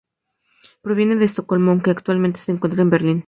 Proveniente 0.81 1.19
de 1.19 1.25
Estocolmo, 1.25 1.69
aunque 1.69 1.91
actualmente 1.91 2.39
se 2.39 2.51
encuentra 2.51 2.81
en 2.81 2.89
Berlín. 2.89 3.19